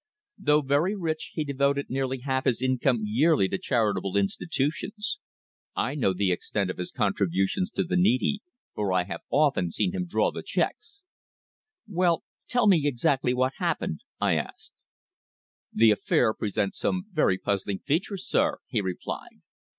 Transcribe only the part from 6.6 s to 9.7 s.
of his contributions to the needy, for I have often